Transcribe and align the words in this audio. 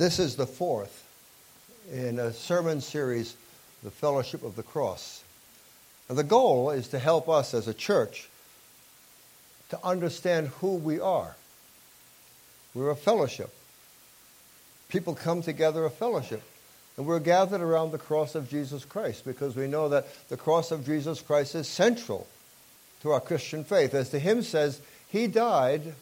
This 0.00 0.18
is 0.18 0.34
the 0.34 0.46
fourth 0.46 1.04
in 1.92 2.18
a 2.18 2.32
sermon 2.32 2.80
series, 2.80 3.36
The 3.82 3.90
Fellowship 3.90 4.42
of 4.42 4.56
the 4.56 4.62
Cross. 4.62 5.22
And 6.08 6.16
the 6.16 6.24
goal 6.24 6.70
is 6.70 6.88
to 6.88 6.98
help 6.98 7.28
us 7.28 7.52
as 7.52 7.68
a 7.68 7.74
church 7.74 8.30
to 9.68 9.78
understand 9.84 10.48
who 10.62 10.76
we 10.76 11.00
are. 11.00 11.36
We're 12.72 12.88
a 12.88 12.96
fellowship. 12.96 13.52
People 14.88 15.14
come 15.14 15.42
together 15.42 15.84
a 15.84 15.90
fellowship. 15.90 16.44
And 16.96 17.04
we're 17.04 17.20
gathered 17.20 17.60
around 17.60 17.90
the 17.90 17.98
cross 17.98 18.34
of 18.34 18.48
Jesus 18.48 18.86
Christ 18.86 19.26
because 19.26 19.54
we 19.54 19.66
know 19.66 19.90
that 19.90 20.06
the 20.30 20.38
cross 20.38 20.70
of 20.70 20.86
Jesus 20.86 21.20
Christ 21.20 21.54
is 21.54 21.68
central 21.68 22.26
to 23.02 23.10
our 23.10 23.20
Christian 23.20 23.64
faith. 23.64 23.92
As 23.92 24.08
the 24.08 24.18
hymn 24.18 24.44
says, 24.44 24.80
He 25.10 25.26
died, 25.26 25.92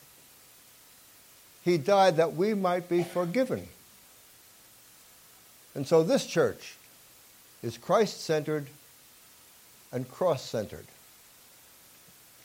He 1.65 1.79
died 1.79 2.19
that 2.19 2.35
we 2.35 2.55
might 2.55 2.89
be 2.89 3.03
forgiven. 3.03 3.67
And 5.79 5.87
so 5.87 6.03
this 6.03 6.27
church 6.27 6.75
is 7.63 7.79
Christ 7.79 8.21
centered 8.21 8.67
and 9.93 10.11
cross 10.11 10.43
centered. 10.43 10.87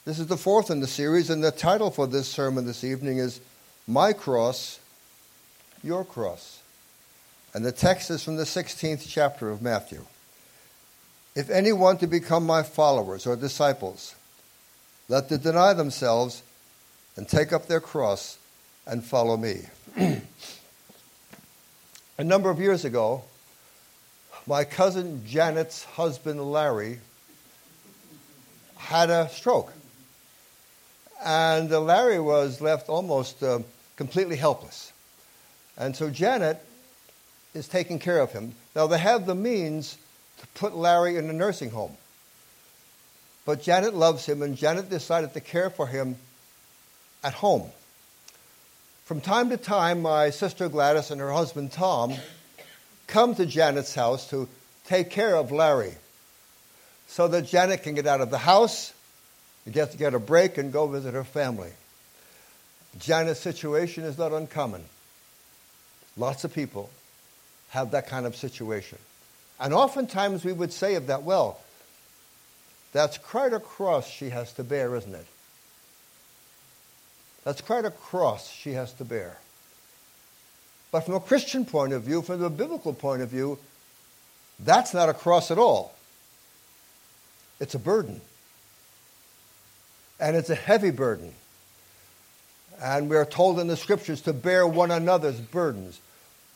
This 0.05 0.19
is 0.19 0.27
the 0.27 0.37
fourth 0.37 0.69
in 0.69 0.81
the 0.81 0.87
series, 0.87 1.31
and 1.31 1.43
the 1.43 1.49
title 1.49 1.89
for 1.89 2.05
this 2.05 2.27
sermon 2.27 2.67
this 2.67 2.83
evening 2.83 3.17
is 3.17 3.41
My 3.87 4.13
Cross, 4.13 4.79
Your 5.81 6.05
Cross. 6.05 6.61
And 7.55 7.65
the 7.65 7.71
text 7.71 8.11
is 8.11 8.23
from 8.23 8.35
the 8.35 8.43
16th 8.43 9.07
chapter 9.09 9.49
of 9.49 9.63
Matthew. 9.63 10.05
If 11.33 11.49
any 11.49 11.73
want 11.73 12.01
to 12.01 12.07
become 12.07 12.45
my 12.45 12.61
followers 12.61 13.25
or 13.25 13.35
disciples, 13.35 14.13
let 15.09 15.29
them 15.29 15.41
deny 15.41 15.73
themselves 15.73 16.43
and 17.15 17.27
take 17.27 17.51
up 17.51 17.65
their 17.65 17.81
cross 17.81 18.37
and 18.85 19.03
follow 19.03 19.37
me. 19.37 19.61
A 22.17 22.23
number 22.23 22.51
of 22.51 22.59
years 22.59 22.85
ago, 22.85 23.23
my 24.45 24.65
cousin 24.65 25.25
Janet's 25.25 25.83
husband 25.83 26.51
Larry 26.51 26.99
had 28.77 29.09
a 29.09 29.29
stroke. 29.29 29.73
And 31.25 31.71
Larry 31.71 32.19
was 32.19 32.61
left 32.61 32.87
almost 32.87 33.41
uh, 33.41 33.59
completely 33.95 34.35
helpless. 34.35 34.93
And 35.75 35.95
so 35.95 36.11
Janet 36.11 36.63
is 37.55 37.67
taking 37.67 37.97
care 37.97 38.19
of 38.19 38.31
him. 38.31 38.53
Now, 38.75 38.85
they 38.85 38.99
have 38.99 39.25
the 39.25 39.33
means 39.33 39.97
to 40.39 40.47
put 40.47 40.75
Larry 40.75 41.17
in 41.17 41.29
a 41.29 41.33
nursing 41.33 41.71
home. 41.71 41.97
But 43.45 43.63
Janet 43.63 43.95
loves 43.95 44.25
him, 44.25 44.43
and 44.43 44.55
Janet 44.55 44.89
decided 44.89 45.33
to 45.33 45.41
care 45.41 45.71
for 45.71 45.87
him 45.87 46.17
at 47.23 47.33
home. 47.33 47.71
From 49.05 49.19
time 49.19 49.49
to 49.49 49.57
time, 49.57 50.01
my 50.01 50.29
sister 50.29 50.69
Gladys 50.69 51.11
and 51.11 51.19
her 51.19 51.31
husband 51.31 51.73
Tom 51.73 52.13
come 53.05 53.35
to 53.35 53.45
Janet's 53.45 53.93
house 53.93 54.29
to 54.29 54.47
take 54.85 55.09
care 55.09 55.35
of 55.35 55.51
Larry 55.51 55.95
so 57.07 57.27
that 57.27 57.45
Janet 57.45 57.83
can 57.83 57.95
get 57.95 58.07
out 58.07 58.21
of 58.21 58.29
the 58.29 58.37
house, 58.37 58.93
get 59.69 59.91
to 59.91 59.97
get 59.97 60.13
a 60.13 60.19
break, 60.19 60.57
and 60.57 60.71
go 60.71 60.87
visit 60.87 61.13
her 61.13 61.25
family. 61.25 61.71
Janet's 62.97 63.41
situation 63.41 64.05
is 64.05 64.17
not 64.17 64.31
uncommon. 64.31 64.85
Lots 66.15 66.45
of 66.45 66.53
people 66.53 66.89
have 67.71 67.91
that 67.91 68.07
kind 68.07 68.25
of 68.25 68.37
situation. 68.37 68.99
And 69.59 69.73
oftentimes 69.73 70.45
we 70.45 70.53
would 70.53 70.71
say 70.71 70.95
of 70.95 71.07
that, 71.07 71.23
well, 71.23 71.59
that's 72.93 73.17
quite 73.17 73.51
a 73.51 73.59
cross 73.59 74.07
she 74.07 74.29
has 74.29 74.53
to 74.53 74.63
bear, 74.63 74.95
isn't 74.95 75.13
it? 75.13 75.25
That's 77.43 77.61
quite 77.61 77.85
a 77.85 77.91
cross 77.91 78.49
she 78.49 78.73
has 78.73 78.93
to 78.93 79.05
bear. 79.05 79.37
But 80.91 81.01
from 81.01 81.15
a 81.15 81.19
Christian 81.19 81.65
point 81.65 81.91
of 81.91 82.03
view, 82.03 82.21
from 82.21 82.43
a 82.43 82.49
biblical 82.49 82.93
point 82.93 83.21
of 83.21 83.29
view, 83.29 83.57
that's 84.59 84.93
not 84.93 85.09
a 85.09 85.13
cross 85.13 85.51
at 85.51 85.57
all. 85.57 85.95
It's 87.59 87.75
a 87.75 87.79
burden. 87.79 88.21
And 90.19 90.35
it's 90.35 90.49
a 90.49 90.55
heavy 90.55 90.91
burden. 90.91 91.33
And 92.81 93.09
we 93.09 93.15
are 93.15 93.25
told 93.25 93.59
in 93.59 93.67
the 93.67 93.77
scriptures 93.77 94.21
to 94.21 94.33
bear 94.33 94.67
one 94.67 94.91
another's 94.91 95.39
burdens. 95.39 95.99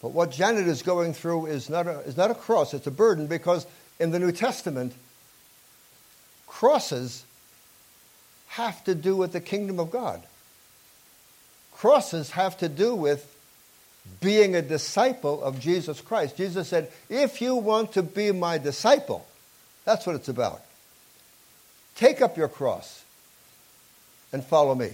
But 0.02 0.10
what 0.10 0.32
Janet 0.32 0.68
is 0.68 0.84
going 0.84 1.14
through 1.14 1.48
is 1.48 1.70
not 1.70 1.88
a, 1.88 2.00
is 2.02 2.18
not 2.18 2.32
a 2.32 2.36
cross, 2.36 2.74
it's 2.74 2.88
a 2.88 2.92
burden 2.92 3.28
because 3.28 3.66
in 4.00 4.12
the 4.12 4.20
New 4.20 4.32
Testament, 4.32 4.94
crosses 6.46 7.26
have 8.50 8.84
to 8.84 8.96
do 8.96 9.16
with 9.16 9.34
the 9.34 9.42
kingdom 9.42 9.80
of 9.80 9.92
God. 9.92 10.22
Crosses 11.78 12.32
have 12.32 12.58
to 12.58 12.70
do 12.70 12.96
with 12.96 13.36
being 14.20 14.56
a 14.56 14.64
disciple 14.64 15.44
of 15.44 15.60
Jesus 15.60 16.02
Christ. 16.02 16.36
Jesus 16.36 16.68
said, 16.68 16.92
If 17.08 17.40
you 17.40 17.56
want 17.56 17.94
to 17.94 18.02
be 18.04 18.32
my 18.32 18.58
disciple, 18.58 19.28
that's 19.86 20.08
what 20.08 20.16
it's 20.16 20.28
about. 20.28 20.62
Take 21.96 22.20
up 22.22 22.36
your 22.36 22.48
cross 22.48 23.04
and 24.34 24.44
follow 24.44 24.74
me. 24.74 24.92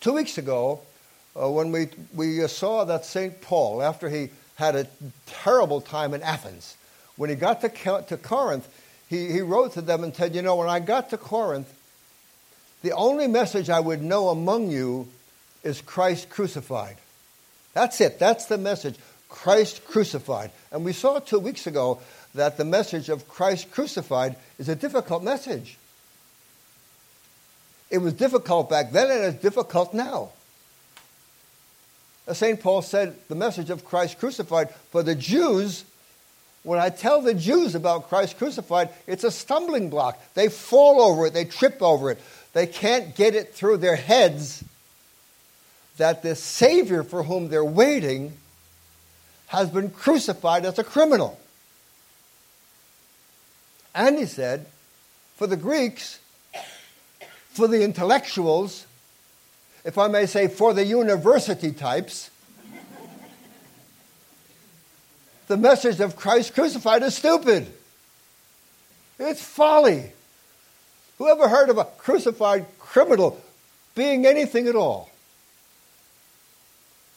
Two 0.00 0.12
weeks 0.12 0.36
ago, 0.36 0.80
uh, 1.34 1.48
when 1.48 1.72
we, 1.72 1.88
we 2.14 2.44
uh, 2.44 2.46
saw 2.46 2.84
that 2.84 3.06
St. 3.06 3.40
Paul, 3.40 3.82
after 3.82 4.10
he 4.10 4.28
had 4.56 4.76
a 4.76 4.86
terrible 5.26 5.80
time 5.80 6.12
in 6.12 6.22
Athens, 6.22 6.76
when 7.16 7.30
he 7.30 7.36
got 7.36 7.62
to, 7.62 8.04
to 8.08 8.16
Corinth, 8.18 8.68
he, 9.08 9.32
he 9.32 9.40
wrote 9.40 9.72
to 9.72 9.80
them 9.80 10.04
and 10.04 10.14
said, 10.14 10.34
You 10.34 10.42
know, 10.42 10.56
when 10.56 10.68
I 10.68 10.80
got 10.80 11.08
to 11.10 11.16
Corinth, 11.16 11.72
the 12.84 12.92
only 12.92 13.26
message 13.26 13.70
I 13.70 13.80
would 13.80 14.02
know 14.02 14.28
among 14.28 14.70
you 14.70 15.08
is 15.62 15.80
Christ 15.80 16.28
crucified. 16.28 16.96
That's 17.72 17.98
it. 18.02 18.18
That's 18.18 18.44
the 18.44 18.58
message. 18.58 18.96
Christ 19.30 19.86
crucified. 19.86 20.50
And 20.70 20.84
we 20.84 20.92
saw 20.92 21.18
two 21.18 21.38
weeks 21.38 21.66
ago 21.66 22.00
that 22.34 22.58
the 22.58 22.64
message 22.66 23.08
of 23.08 23.26
Christ 23.26 23.70
crucified 23.70 24.36
is 24.58 24.68
a 24.68 24.76
difficult 24.76 25.22
message. 25.22 25.78
It 27.88 27.98
was 27.98 28.12
difficult 28.12 28.68
back 28.68 28.92
then 28.92 29.10
and 29.10 29.24
it's 29.24 29.42
difficult 29.42 29.94
now. 29.94 30.28
As 32.26 32.36
St. 32.36 32.60
Paul 32.60 32.82
said, 32.82 33.16
the 33.28 33.34
message 33.34 33.70
of 33.70 33.86
Christ 33.86 34.18
crucified 34.18 34.70
for 34.90 35.02
the 35.02 35.14
Jews, 35.14 35.84
when 36.64 36.78
I 36.78 36.90
tell 36.90 37.22
the 37.22 37.34
Jews 37.34 37.74
about 37.74 38.08
Christ 38.08 38.36
crucified, 38.38 38.90
it's 39.06 39.24
a 39.24 39.30
stumbling 39.30 39.90
block. 39.90 40.18
They 40.34 40.48
fall 40.48 41.00
over 41.00 41.26
it, 41.26 41.34
they 41.34 41.44
trip 41.44 41.82
over 41.82 42.10
it. 42.10 42.20
They 42.54 42.66
can't 42.66 43.14
get 43.14 43.34
it 43.34 43.52
through 43.52 43.78
their 43.78 43.96
heads 43.96 44.64
that 45.98 46.22
the 46.22 46.34
Savior 46.34 47.02
for 47.02 47.24
whom 47.24 47.48
they're 47.48 47.64
waiting 47.64 48.32
has 49.48 49.68
been 49.68 49.90
crucified 49.90 50.64
as 50.64 50.78
a 50.78 50.84
criminal. 50.84 51.38
And 53.94 54.18
he 54.18 54.26
said, 54.26 54.66
for 55.36 55.46
the 55.46 55.56
Greeks, 55.56 56.18
for 57.50 57.68
the 57.68 57.82
intellectuals, 57.84 58.86
if 59.84 59.98
I 59.98 60.08
may 60.08 60.26
say, 60.26 60.48
for 60.48 60.72
the 60.72 60.84
university 60.84 61.72
types, 61.72 62.30
the 65.46 65.56
message 65.56 66.00
of 66.00 66.16
Christ 66.16 66.54
crucified 66.54 67.02
is 67.02 67.16
stupid. 67.16 67.66
It's 69.18 69.42
folly. 69.42 70.12
Who 71.18 71.28
ever 71.28 71.48
heard 71.48 71.70
of 71.70 71.78
a 71.78 71.84
crucified 71.84 72.66
criminal 72.78 73.40
being 73.94 74.26
anything 74.26 74.66
at 74.66 74.76
all? 74.76 75.10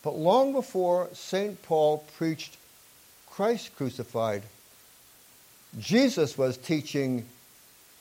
But 0.04 0.16
long 0.18 0.54
before 0.54 1.10
St. 1.14 1.62
Paul 1.64 2.06
preached 2.16 2.58
Christ 3.30 3.76
crucified, 3.76 4.44
Jesus 5.80 6.38
was 6.38 6.58
teaching 6.58 7.26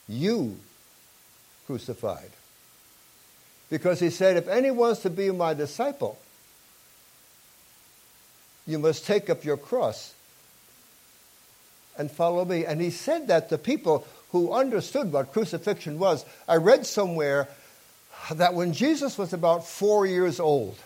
you 0.09 0.57
crucified. 1.67 2.31
Because 3.69 3.99
he 3.99 4.11
said, 4.11 4.37
if 4.37 4.47
anyone 4.47 4.79
wants 4.79 5.01
to 5.03 5.11
be 5.11 5.31
my 5.31 5.53
disciple, 5.53 6.19
you 8.67 8.79
must 8.79 9.05
take 9.05 9.29
up 9.29 9.45
your 9.45 9.57
cross 9.57 10.15
and 11.99 12.11
follow 12.11 12.45
me. 12.45 12.65
And 12.65 12.81
he 12.81 12.91
said 12.91 13.29
that 13.29 13.49
to 13.49 13.59
people 13.59 14.07
who 14.33 14.53
understood 14.53 15.13
what 15.13 15.33
crucifixion 15.33 15.99
was. 15.99 16.25
I 16.49 16.57
read 16.57 16.87
somewhere 16.87 17.49
that 18.33 18.55
when 18.55 18.73
Jesus 18.73 19.17
was 19.17 19.33
about 19.33 19.67
four 19.67 20.07
years 20.07 20.41
old, 20.41 20.77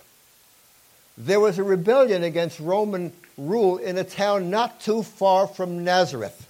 there 1.17 1.41
was 1.41 1.59
a 1.59 1.63
rebellion 1.63 2.23
against 2.23 2.61
Roman 2.61 3.13
rule 3.37 3.79
in 3.79 3.99
a 3.99 4.05
town 4.05 4.51
not 4.51 4.81
too 4.81 5.03
far 5.03 5.47
from 5.47 5.85
Nazareth. 5.85 6.47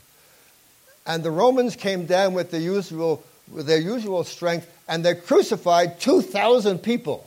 And 1.07 1.23
the 1.23 1.31
Romans 1.31 1.77
came 1.77 2.07
down 2.07 2.35
with, 2.35 2.51
the 2.51 2.61
usual, 2.61 3.25
with 3.51 3.67
their 3.67 3.81
usual 3.81 4.25
strength 4.25 4.71
and 4.91 5.05
they 5.05 5.15
crucified 5.15 6.01
2,000 6.01 6.81
people. 6.81 7.27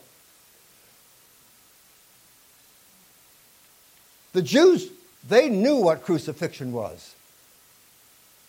The 4.33 4.41
Jews, 4.41 4.89
they 5.27 5.47
knew 5.47 5.77
what 5.77 6.03
crucifixion 6.03 6.73
was. 6.73 7.12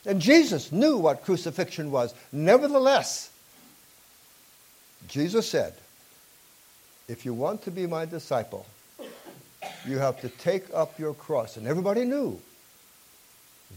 And 0.07 0.21
Jesus 0.21 0.71
knew 0.71 0.99
what 0.99 1.25
crucifixion 1.25 1.91
was. 1.91 2.15
Nevertheless, 2.33 3.31
Jesus 5.09 5.49
said, 5.49 5.75
If 7.09 7.25
you 7.25 7.33
want 7.33 7.63
to 7.63 7.71
be 7.71 7.87
my 7.87 8.05
disciple, 8.05 8.67
you 9.87 9.99
have 9.99 10.21
to 10.21 10.29
take 10.29 10.65
up 10.75 10.99
your 10.99 11.15
cross. 11.15 11.57
And 11.57 11.67
everybody 11.67 12.05
knew 12.05 12.41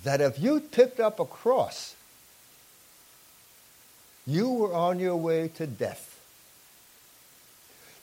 that 0.04 0.22
if 0.22 0.40
you 0.40 0.60
picked 0.60 1.00
up 1.00 1.20
a 1.20 1.26
cross, 1.26 1.96
you 4.26 4.50
were 4.50 4.74
on 4.74 5.00
your 5.00 5.16
way 5.16 5.48
to 5.56 5.66
death. 5.66 6.20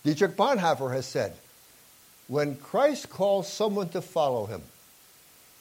Dietrich 0.02 0.36
Bonhoeffer 0.36 0.92
has 0.92 1.06
said, 1.06 1.34
when 2.26 2.56
Christ 2.56 3.10
calls 3.10 3.52
someone 3.52 3.90
to 3.90 4.00
follow 4.00 4.46
him, 4.46 4.62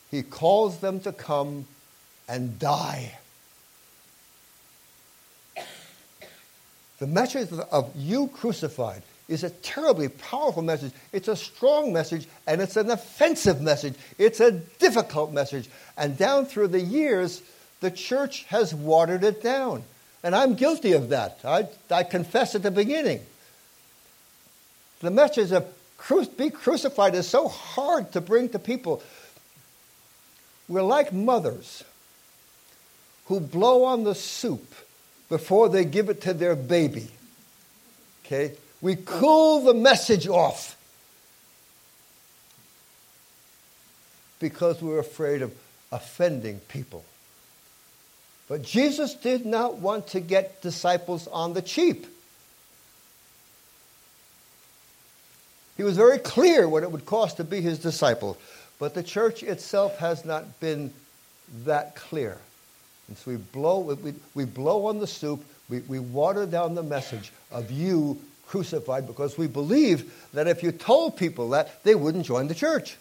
he 0.09 0.23
calls 0.23 0.79
them 0.79 0.99
to 1.01 1.11
come 1.11 1.65
and 2.27 2.57
die. 2.59 3.17
The 6.99 7.07
message 7.07 7.49
of 7.71 7.91
you 7.95 8.27
crucified 8.27 9.01
is 9.27 9.43
a 9.43 9.49
terribly 9.49 10.09
powerful 10.09 10.61
message. 10.61 10.93
It's 11.11 11.27
a 11.27 11.35
strong 11.35 11.91
message, 11.91 12.27
and 12.47 12.61
it's 12.61 12.77
an 12.77 12.89
offensive 12.89 13.61
message. 13.61 13.95
It's 14.17 14.39
a 14.39 14.51
difficult 14.51 15.31
message. 15.31 15.69
And 15.97 16.17
down 16.17 16.45
through 16.45 16.69
the 16.69 16.81
years, 16.81 17.41
the 17.81 17.91
church 17.91 18.43
has 18.45 18.73
watered 18.73 19.23
it 19.23 19.41
down. 19.41 19.83
And 20.23 20.35
I'm 20.35 20.55
guilty 20.55 20.93
of 20.93 21.09
that. 21.09 21.39
I, 21.43 21.67
I 21.91 22.03
confess 22.03 22.55
at 22.55 22.63
the 22.63 22.71
beginning. 22.71 23.19
The 25.01 25.11
message 25.11 25.51
of 25.51 25.65
cru- 25.97 26.25
be 26.25 26.49
crucified 26.49 27.15
is 27.15 27.27
so 27.27 27.49
hard 27.49 28.13
to 28.13 28.21
bring 28.21 28.49
to 28.49 28.59
people. 28.59 29.03
We're 30.69 30.83
like 30.83 31.11
mothers 31.11 31.83
who 33.25 33.39
blow 33.39 33.85
on 33.85 34.03
the 34.03 34.15
soup 34.15 34.73
before 35.29 35.69
they 35.69 35.85
give 35.85 36.09
it 36.09 36.21
to 36.21 36.33
their 36.33 36.55
baby. 36.55 37.07
Okay? 38.25 38.53
We 38.81 38.95
cool 38.95 39.61
the 39.61 39.73
message 39.73 40.27
off 40.27 40.77
because 44.39 44.81
we're 44.81 44.99
afraid 44.99 45.41
of 45.41 45.53
offending 45.91 46.59
people. 46.67 47.05
But 48.49 48.61
Jesus 48.61 49.13
did 49.13 49.45
not 49.45 49.77
want 49.77 50.07
to 50.07 50.19
get 50.19 50.61
disciples 50.61 51.27
on 51.27 51.53
the 51.53 51.61
cheap. 51.61 52.05
He 55.77 55.83
was 55.83 55.95
very 55.97 56.19
clear 56.19 56.67
what 56.67 56.83
it 56.83 56.91
would 56.91 57.05
cost 57.05 57.37
to 57.37 57.43
be 57.43 57.61
his 57.61 57.79
disciple. 57.79 58.37
But 58.79 58.93
the 58.93 59.01
church 59.01 59.43
itself 59.43 59.97
has 59.99 60.25
not 60.25 60.59
been 60.59 60.93
that 61.65 61.95
clear. 61.95 62.37
And 63.07 63.17
so 63.17 63.31
we 63.31 63.37
blow, 63.37 63.79
we, 63.79 64.13
we 64.33 64.45
blow 64.45 64.87
on 64.87 64.99
the 64.99 65.07
soup, 65.07 65.43
we, 65.69 65.79
we 65.79 65.99
water 65.99 66.45
down 66.45 66.75
the 66.75 66.83
message 66.83 67.31
of 67.51 67.71
you 67.71 68.19
crucified 68.47 69.07
because 69.07 69.37
we 69.37 69.47
believe 69.47 70.13
that 70.33 70.47
if 70.47 70.63
you 70.63 70.71
told 70.71 71.17
people 71.17 71.49
that, 71.49 71.83
they 71.83 71.95
wouldn't 71.95 72.25
join 72.25 72.47
the 72.47 72.55
church. 72.55 72.97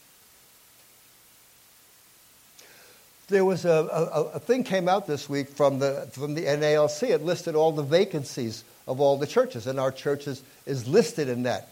There 3.29 3.45
was 3.45 3.65
a, 3.65 3.71
a, 3.71 4.23
a, 4.35 4.41
thing 4.41 4.65
came 4.65 4.89
out 4.89 5.07
this 5.07 5.29
week 5.29 5.49
from 5.49 5.79
the, 5.79 6.09
from 6.13 6.35
the 6.35 6.43
NALC. 6.45 7.11
It 7.11 7.23
listed 7.23 7.55
all 7.55 7.73
the 7.73 7.83
vacancies 7.83 8.65
of 8.87 9.01
all 9.01 9.17
the 9.17 9.27
churches, 9.27 9.67
and 9.67 9.79
our 9.79 9.93
church 9.93 10.27
is, 10.27 10.43
is 10.67 10.87
listed 10.89 11.29
in 11.29 11.45
that. 11.45 11.69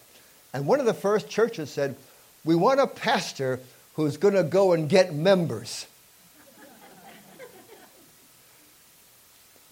And 0.54 0.66
one 0.66 0.80
of 0.80 0.86
the 0.86 0.94
first 0.94 1.28
churches 1.28 1.70
said, 1.70 1.96
We 2.44 2.54
want 2.54 2.80
a 2.80 2.86
pastor 2.86 3.60
who's 3.94 4.16
going 4.16 4.34
to 4.34 4.42
go 4.42 4.72
and 4.72 4.88
get 4.88 5.14
members. 5.14 5.86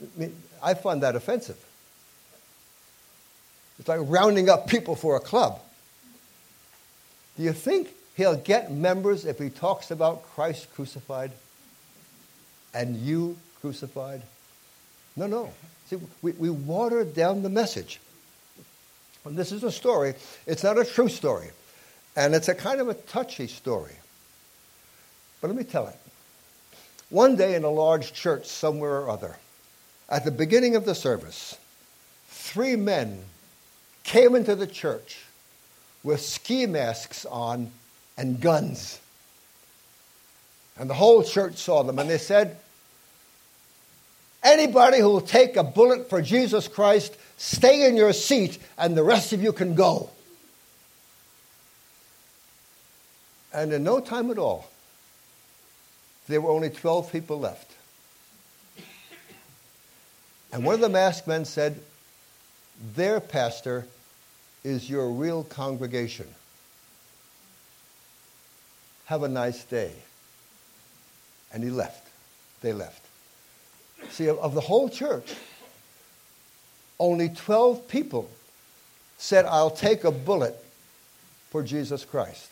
I, 0.00 0.21
mean, 0.21 0.37
I 0.62 0.75
find 0.75 1.03
that 1.03 1.17
offensive. 1.17 1.56
It's 3.79 3.89
like 3.89 4.00
rounding 4.03 4.49
up 4.49 4.67
people 4.67 4.97
for 4.97 5.17
a 5.17 5.21
club. 5.21 5.61
Do 7.37 7.43
you 7.45 7.53
think 7.53 7.89
he'll 8.17 8.37
get 8.37 8.73
members 8.73 9.25
if 9.25 9.39
he 9.39 9.50
talks 9.50 9.91
about 9.91 10.25
Christ 10.35 10.73
crucified 10.75 11.31
and 12.75 12.97
you 12.97 13.37
crucified? 13.61 14.23
No, 15.17 15.27
no. 15.27 15.53
See, 15.87 15.99
we, 16.23 16.33
we 16.33 16.50
watered 16.50 17.15
down 17.15 17.43
the 17.43 17.49
message. 17.49 18.00
And 19.25 19.37
this 19.37 19.53
is 19.53 19.62
a 19.62 19.71
story. 19.71 20.15
It's 20.47 20.65
not 20.65 20.79
a 20.79 20.85
true 20.85 21.09
story. 21.09 21.50
And 22.17 22.35
it's 22.35 22.49
a 22.49 22.55
kind 22.55 22.81
of 22.81 22.89
a 22.89 22.95
touchy 22.95 23.47
story. 23.47 23.95
But 25.41 25.49
let 25.49 25.56
me 25.56 25.65
tell 25.65 25.87
it. 25.87 25.97
One 27.11 27.37
day 27.37 27.55
in 27.55 27.65
a 27.65 27.71
large 27.71 28.12
church 28.12 28.47
somewhere 28.47 29.00
or 29.00 29.11
other, 29.11 29.37
at 30.08 30.25
the 30.25 30.31
beginning 30.31 30.76
of 30.76 30.84
the 30.84 30.94
service, 30.94 31.56
three 32.28 32.76
men 32.76 33.22
came 34.05 34.34
into 34.34 34.55
the 34.55 34.66
church 34.66 35.25
with 36.02 36.20
ski 36.20 36.66
masks 36.66 37.26
on 37.26 37.70
and 38.16 38.40
guns. 38.40 39.00
And 40.78 40.88
the 40.88 40.94
whole 40.94 41.22
church 41.22 41.56
saw 41.56 41.82
them, 41.82 41.99
and 41.99 42.08
they 42.08 42.19
said, 42.19 42.56
Anybody 44.43 44.99
who 45.00 45.08
will 45.08 45.20
take 45.20 45.56
a 45.56 45.64
bullet 45.64 46.08
for 46.08 46.22
Jesus 46.22 46.69
Christ, 46.69 47.16
stay 47.37 47.87
in 47.87 47.96
your 47.96 48.12
seat, 48.12 48.58
and 48.78 48.96
the 48.96 49.02
rest 49.02 49.32
of 49.32 49.43
you 49.43 49.52
can 49.52 49.75
go. 49.75 50.11
And 53.52 53.72
in 53.72 53.82
no 53.82 53.99
time 54.00 54.31
at 54.31 54.38
all, 54.38 54.70
there 56.28 56.40
were 56.40 56.50
only 56.50 56.70
12 56.70 57.11
people 57.11 57.40
left. 57.40 57.72
And 60.53 60.65
one 60.65 60.75
of 60.75 60.81
the 60.81 60.89
masked 60.89 61.27
men 61.27 61.45
said, 61.45 61.81
Their 62.95 63.21
pastor 63.21 63.87
is 64.65 64.89
your 64.89 65.11
real 65.11 65.45
congregation. 65.45 66.27
Have 69.06 69.23
a 69.23 69.29
nice 69.29 69.65
day. 69.65 69.93
And 71.53 71.62
he 71.62 71.71
left. 71.71 72.09
They 72.61 72.73
left. 72.73 73.05
See, 74.11 74.29
of 74.29 74.55
the 74.55 74.61
whole 74.61 74.89
church, 74.89 75.35
only 76.99 77.29
12 77.29 77.89
people 77.89 78.31
said, 79.19 79.45
I'll 79.45 79.71
take 79.71 80.05
a 80.05 80.11
bullet 80.11 80.56
for 81.50 81.62
Jesus 81.62 82.05
Christ. 82.05 82.50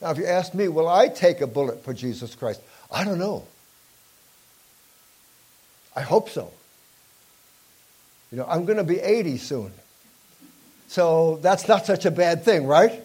Now, 0.00 0.10
if 0.10 0.18
you 0.18 0.26
ask 0.26 0.54
me, 0.54 0.68
will 0.68 0.88
I 0.88 1.08
take 1.08 1.40
a 1.40 1.46
bullet 1.46 1.82
for 1.84 1.92
Jesus 1.92 2.34
Christ? 2.34 2.60
I 2.90 3.04
don't 3.04 3.18
know. 3.18 3.44
I 5.94 6.02
hope 6.02 6.30
so. 6.30 6.52
You 8.30 8.38
know, 8.38 8.46
I'm 8.48 8.64
going 8.64 8.78
to 8.78 8.84
be 8.84 9.00
80 9.00 9.38
soon. 9.38 9.72
So 10.88 11.38
that's 11.42 11.68
not 11.68 11.86
such 11.86 12.04
a 12.04 12.10
bad 12.10 12.44
thing, 12.44 12.66
right? 12.66 13.02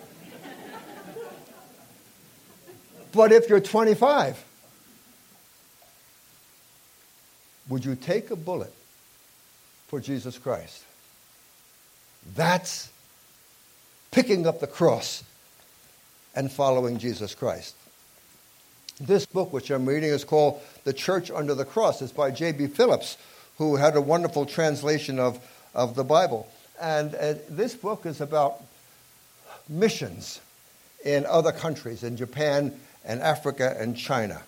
but 3.14 3.32
if 3.32 3.50
you're 3.50 3.60
25, 3.60 4.44
would 7.70 7.86
you 7.86 7.96
take 7.96 8.32
a 8.32 8.36
bullet 8.36 8.74
for 9.88 10.00
Jesus 10.00 10.38
Christ? 10.38 10.84
That's 12.36 12.90
picking 14.12 14.48
up 14.48 14.60
the 14.60 14.68
cross 14.68 15.24
and 16.36 16.52
following 16.52 16.98
Jesus 16.98 17.36
Christ. 17.36 17.76
This 19.06 19.26
book, 19.26 19.52
which 19.52 19.70
I'm 19.70 19.86
reading, 19.86 20.12
is 20.12 20.24
called 20.24 20.62
The 20.86 20.94
Church 20.94 21.30
Under 21.30 21.54
the 21.54 21.66
Cross. 21.66 22.02
It's 22.02 22.14
by 22.14 22.32
J.B. 22.32 22.68
Phillips, 22.68 23.18
who 23.58 23.76
had 23.76 23.98
a 23.98 24.02
wonderful 24.02 24.46
translation 24.46 25.20
of, 25.20 25.46
of 25.76 25.96
the 25.96 26.06
Bible. 26.06 26.50
And 26.80 27.14
uh, 27.14 27.34
this 27.50 27.74
book 27.74 28.06
is 28.06 28.22
about 28.22 28.64
missions 29.68 30.40
in 31.04 31.26
other 31.26 31.52
countries, 31.52 32.02
in 32.04 32.16
Japan 32.16 32.80
and 33.04 33.22
Africa 33.22 33.76
and 33.78 33.98
China. 33.98 34.42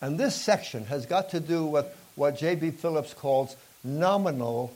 And 0.00 0.16
this 0.16 0.34
section 0.34 0.86
has 0.86 1.04
got 1.04 1.30
to 1.30 1.40
do 1.40 1.66
with 1.66 1.84
what 2.14 2.38
J.B. 2.38 2.70
Phillips 2.70 3.12
calls 3.12 3.56
nominal 3.84 4.74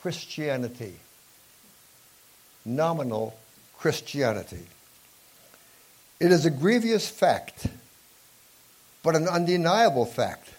Christianity. 0.00 0.94
Nominal 2.64 3.38
Christianity. 3.76 4.66
It 6.22 6.30
is 6.30 6.46
a 6.46 6.50
grievous 6.50 7.08
fact, 7.08 7.66
but 9.02 9.16
an 9.16 9.26
undeniable 9.26 10.06
fact, 10.06 10.50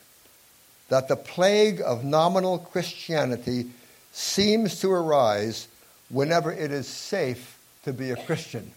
that 0.89 1.07
the 1.07 1.15
plague 1.15 1.79
of 1.79 2.03
nominal 2.03 2.57
Christianity 2.57 3.67
seems 4.11 4.81
to 4.81 4.91
arise 4.91 5.69
whenever 6.09 6.51
it 6.51 6.73
is 6.73 6.85
safe 6.85 7.57
to 7.85 7.93
be 7.93 8.11
a 8.11 8.17
Christian. 8.17 8.73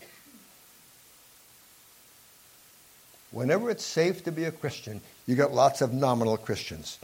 Whenever 3.33 3.69
it's 3.69 3.85
safe 3.85 4.23
to 4.23 4.31
be 4.31 4.45
a 4.45 4.53
Christian, 4.53 5.01
you 5.27 5.35
get 5.35 5.53
lots 5.53 5.81
of 5.81 5.93
nominal 5.93 6.37
Christians. 6.37 7.01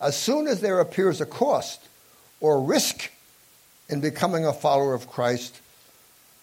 As 0.00 0.16
soon 0.16 0.46
as 0.46 0.60
there 0.60 0.78
appears 0.78 1.20
a 1.20 1.26
cost 1.26 1.80
or 2.40 2.62
risk 2.62 3.10
in 3.88 4.00
becoming 4.00 4.46
a 4.46 4.52
follower 4.52 4.94
of 4.94 5.08
Christ, 5.08 5.60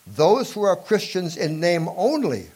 those 0.05 0.51
who 0.51 0.63
are 0.63 0.75
Christians 0.75 1.37
in 1.37 1.61
name 1.61 1.87
only 1.95 2.47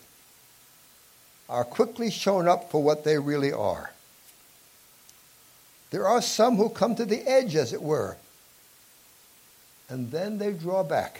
are 1.50 1.64
quickly 1.64 2.12
shown 2.12 2.48
up 2.48 2.72
for 2.72 2.84
what 2.84 3.04
they 3.04 3.18
really 3.18 3.54
are. 3.54 3.92
There 5.92 6.08
are 6.08 6.22
some 6.22 6.58
who 6.58 6.70
come 6.70 6.96
to 6.96 7.06
the 7.06 7.26
edge, 7.28 7.56
as 7.56 7.72
it 7.72 7.82
were, 7.82 8.18
and 9.90 10.12
then 10.12 10.38
they 10.38 10.52
draw 10.52 10.84
back. 10.84 11.20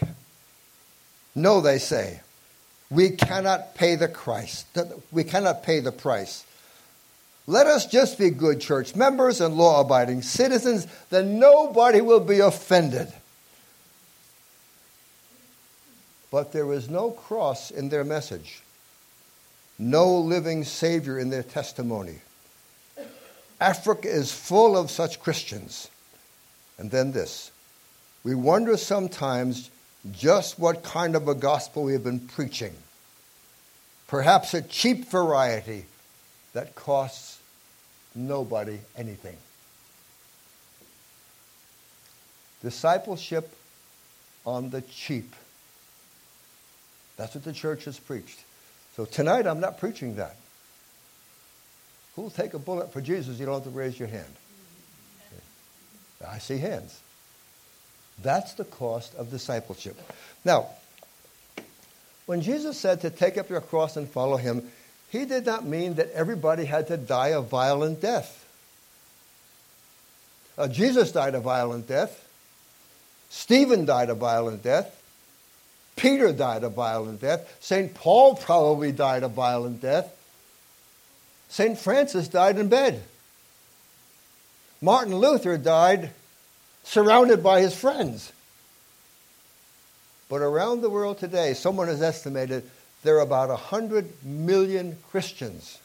No, 1.34 1.60
they 1.60 1.78
say. 1.78 2.20
We 2.90 3.10
cannot 3.10 3.74
pay 3.74 3.96
the 3.96 4.08
Christ. 4.08 4.66
We 5.10 5.24
cannot 5.24 5.62
pay 5.62 5.80
the 5.80 5.92
price. 5.92 6.44
Let 7.46 7.66
us 7.66 7.86
just 7.86 8.18
be 8.18 8.28
good 8.28 8.60
church 8.60 8.94
members 8.94 9.40
and 9.40 9.56
law 9.56 9.80
abiding 9.80 10.20
citizens, 10.20 10.86
then 11.08 11.38
nobody 11.38 12.02
will 12.02 12.20
be 12.20 12.40
offended. 12.40 13.10
But 16.30 16.52
there 16.52 16.70
is 16.74 16.90
no 16.90 17.10
cross 17.10 17.70
in 17.70 17.88
their 17.88 18.04
message, 18.04 18.60
no 19.78 20.18
living 20.18 20.64
Savior 20.64 21.18
in 21.18 21.30
their 21.30 21.42
testimony. 21.42 22.20
Africa 23.60 24.08
is 24.08 24.32
full 24.32 24.76
of 24.76 24.90
such 24.90 25.20
Christians. 25.20 25.88
And 26.78 26.90
then 26.90 27.12
this 27.12 27.50
we 28.24 28.34
wonder 28.34 28.76
sometimes 28.76 29.70
just 30.12 30.58
what 30.58 30.82
kind 30.82 31.16
of 31.16 31.28
a 31.28 31.34
gospel 31.34 31.84
we 31.84 31.92
have 31.92 32.04
been 32.04 32.20
preaching. 32.20 32.74
Perhaps 34.06 34.54
a 34.54 34.62
cheap 34.62 35.08
variety 35.10 35.84
that 36.52 36.74
costs 36.74 37.38
nobody 38.14 38.78
anything. 38.96 39.36
Discipleship 42.62 43.54
on 44.44 44.70
the 44.70 44.80
cheap. 44.82 45.34
That's 47.16 47.34
what 47.34 47.44
the 47.44 47.52
church 47.52 47.84
has 47.84 47.98
preached. 47.98 48.40
So 48.98 49.04
tonight 49.04 49.46
I'm 49.46 49.60
not 49.60 49.78
preaching 49.78 50.16
that. 50.16 50.34
Who'll 52.16 52.30
take 52.30 52.52
a 52.54 52.58
bullet 52.58 52.92
for 52.92 53.00
Jesus? 53.00 53.38
You 53.38 53.46
don't 53.46 53.54
have 53.54 53.62
to 53.62 53.70
raise 53.70 53.96
your 53.96 54.08
hand. 54.08 54.34
I 56.28 56.38
see 56.38 56.58
hands. 56.58 57.00
That's 58.20 58.54
the 58.54 58.64
cost 58.64 59.14
of 59.14 59.30
discipleship. 59.30 59.96
Now, 60.44 60.66
when 62.26 62.40
Jesus 62.40 62.76
said 62.76 63.02
to 63.02 63.10
take 63.10 63.38
up 63.38 63.48
your 63.48 63.60
cross 63.60 63.96
and 63.96 64.08
follow 64.08 64.36
him, 64.36 64.68
he 65.10 65.26
did 65.26 65.46
not 65.46 65.64
mean 65.64 65.94
that 65.94 66.10
everybody 66.10 66.64
had 66.64 66.88
to 66.88 66.96
die 66.96 67.28
a 67.28 67.40
violent 67.40 68.00
death. 68.00 68.44
Uh, 70.58 70.66
Jesus 70.66 71.12
died 71.12 71.36
a 71.36 71.40
violent 71.40 71.86
death. 71.86 72.28
Stephen 73.30 73.84
died 73.84 74.10
a 74.10 74.14
violent 74.16 74.64
death. 74.64 74.97
Peter 75.98 76.32
died 76.32 76.64
a 76.64 76.68
violent 76.68 77.20
death. 77.20 77.56
St. 77.60 77.92
Paul 77.92 78.36
probably 78.36 78.92
died 78.92 79.22
a 79.22 79.28
violent 79.28 79.82
death. 79.82 80.14
St. 81.48 81.78
Francis 81.78 82.28
died 82.28 82.56
in 82.56 82.68
bed. 82.68 83.02
Martin 84.80 85.16
Luther 85.16 85.58
died 85.58 86.10
surrounded 86.84 87.42
by 87.42 87.60
his 87.60 87.74
friends. 87.74 88.32
But 90.28 90.40
around 90.40 90.82
the 90.82 90.90
world 90.90 91.18
today, 91.18 91.54
someone 91.54 91.88
has 91.88 92.02
estimated 92.02 92.68
there 93.02 93.16
are 93.16 93.20
about 93.20 93.48
100 93.48 94.24
million 94.24 94.96
Christians 95.10 95.78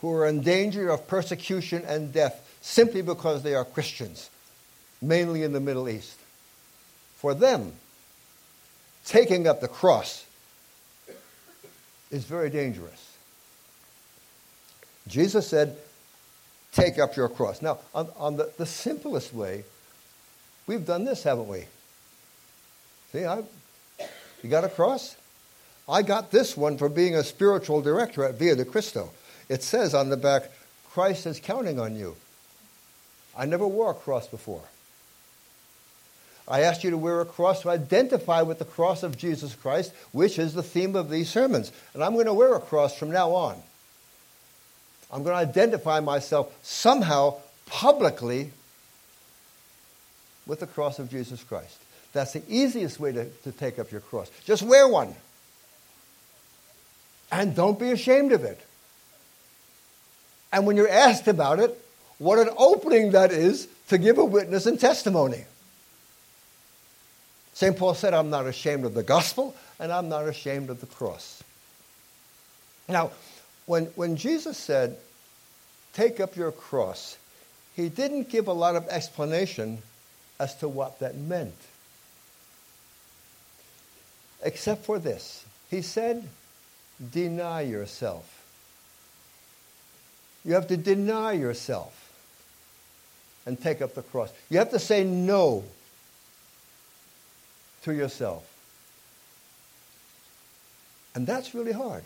who 0.00 0.12
are 0.12 0.26
in 0.26 0.42
danger 0.42 0.88
of 0.90 1.08
persecution 1.08 1.82
and 1.86 2.12
death 2.12 2.58
simply 2.60 3.02
because 3.02 3.42
they 3.42 3.54
are 3.54 3.64
Christians, 3.64 4.30
mainly 5.00 5.42
in 5.42 5.52
the 5.52 5.60
Middle 5.60 5.88
East. 5.88 6.18
For 7.16 7.34
them, 7.34 7.72
taking 9.06 9.46
up 9.46 9.60
the 9.60 9.68
cross 9.68 10.26
is 12.10 12.24
very 12.24 12.50
dangerous. 12.50 13.16
Jesus 15.08 15.46
said, 15.46 15.76
Take 16.72 16.98
up 16.98 17.16
your 17.16 17.30
cross. 17.30 17.62
Now, 17.62 17.78
on, 17.94 18.08
on 18.18 18.36
the, 18.36 18.52
the 18.58 18.66
simplest 18.66 19.32
way, 19.32 19.64
we've 20.66 20.84
done 20.84 21.06
this, 21.06 21.22
haven't 21.22 21.48
we? 21.48 21.64
See, 23.12 23.24
I, 23.24 23.42
you 24.42 24.50
got 24.50 24.64
a 24.64 24.68
cross? 24.68 25.16
I 25.88 26.02
got 26.02 26.30
this 26.30 26.54
one 26.54 26.76
for 26.76 26.90
being 26.90 27.14
a 27.14 27.24
spiritual 27.24 27.80
director 27.80 28.24
at 28.24 28.34
Via 28.34 28.56
de 28.56 28.66
Cristo. 28.66 29.10
It 29.48 29.62
says 29.62 29.94
on 29.94 30.10
the 30.10 30.18
back, 30.18 30.50
Christ 30.90 31.24
is 31.24 31.40
counting 31.40 31.80
on 31.80 31.96
you. 31.96 32.16
I 33.38 33.46
never 33.46 33.66
wore 33.66 33.92
a 33.92 33.94
cross 33.94 34.26
before. 34.26 34.62
I 36.48 36.60
asked 36.60 36.84
you 36.84 36.90
to 36.90 36.98
wear 36.98 37.20
a 37.20 37.24
cross 37.24 37.62
to 37.62 37.70
identify 37.70 38.42
with 38.42 38.58
the 38.58 38.64
cross 38.64 39.02
of 39.02 39.18
Jesus 39.18 39.54
Christ, 39.54 39.92
which 40.12 40.38
is 40.38 40.54
the 40.54 40.62
theme 40.62 40.94
of 40.94 41.10
these 41.10 41.28
sermons. 41.28 41.72
And 41.92 42.04
I'm 42.04 42.14
going 42.14 42.26
to 42.26 42.34
wear 42.34 42.54
a 42.54 42.60
cross 42.60 42.96
from 42.96 43.10
now 43.10 43.32
on. 43.32 43.60
I'm 45.10 45.24
going 45.24 45.34
to 45.34 45.50
identify 45.50 46.00
myself 46.00 46.56
somehow 46.62 47.36
publicly 47.66 48.52
with 50.46 50.60
the 50.60 50.66
cross 50.66 50.98
of 50.98 51.10
Jesus 51.10 51.42
Christ. 51.42 51.78
That's 52.12 52.32
the 52.32 52.42
easiest 52.48 53.00
way 53.00 53.12
to, 53.12 53.28
to 53.28 53.52
take 53.52 53.78
up 53.78 53.90
your 53.90 54.00
cross. 54.00 54.30
Just 54.44 54.62
wear 54.62 54.88
one. 54.88 55.14
And 57.30 57.56
don't 57.56 57.78
be 57.78 57.90
ashamed 57.90 58.32
of 58.32 58.44
it. 58.44 58.60
And 60.52 60.64
when 60.64 60.76
you're 60.76 60.88
asked 60.88 61.26
about 61.26 61.58
it, 61.58 61.76
what 62.18 62.38
an 62.38 62.48
opening 62.56 63.10
that 63.10 63.32
is 63.32 63.68
to 63.88 63.98
give 63.98 64.18
a 64.18 64.24
witness 64.24 64.66
and 64.66 64.78
testimony. 64.78 65.44
St. 67.56 67.74
Paul 67.74 67.94
said, 67.94 68.12
I'm 68.12 68.28
not 68.28 68.46
ashamed 68.46 68.84
of 68.84 68.92
the 68.92 69.02
gospel, 69.02 69.56
and 69.80 69.90
I'm 69.90 70.10
not 70.10 70.28
ashamed 70.28 70.68
of 70.68 70.78
the 70.82 70.86
cross. 70.86 71.42
Now, 72.86 73.12
when, 73.64 73.86
when 73.96 74.16
Jesus 74.16 74.58
said, 74.58 74.98
Take 75.94 76.20
up 76.20 76.36
your 76.36 76.52
cross, 76.52 77.16
he 77.74 77.88
didn't 77.88 78.28
give 78.28 78.48
a 78.48 78.52
lot 78.52 78.76
of 78.76 78.86
explanation 78.88 79.78
as 80.38 80.54
to 80.56 80.68
what 80.68 80.98
that 80.98 81.16
meant. 81.16 81.56
Except 84.42 84.84
for 84.84 84.98
this. 84.98 85.42
He 85.70 85.80
said, 85.80 86.28
Deny 87.10 87.62
yourself. 87.62 88.30
You 90.44 90.52
have 90.52 90.68
to 90.68 90.76
deny 90.76 91.32
yourself 91.32 92.12
and 93.46 93.58
take 93.58 93.80
up 93.80 93.94
the 93.94 94.02
cross. 94.02 94.30
You 94.50 94.58
have 94.58 94.72
to 94.72 94.78
say 94.78 95.04
no 95.04 95.64
to 97.86 97.94
yourself. 97.94 98.44
And 101.14 101.24
that's 101.24 101.54
really 101.54 101.72
hard. 101.72 102.02